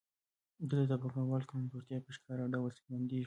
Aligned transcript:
دلته 0.69 0.85
د 0.99 1.03
پانګوال 1.13 1.43
کمزورتیا 1.51 1.97
په 2.05 2.11
ښکاره 2.17 2.45
ډول 2.53 2.69
څرګندېږي 2.77 3.19